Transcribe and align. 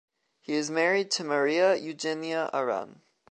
He 0.39 0.55
is 0.55 0.71
married 0.71 1.11
to 1.11 1.23
Maria 1.23 1.75
Eugènia 1.77 2.49
Aran. 2.55 3.03